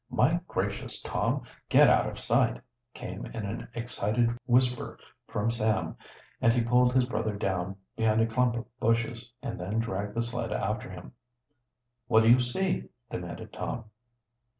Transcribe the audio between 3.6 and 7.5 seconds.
excited whisper from Sam, and he pulled his brother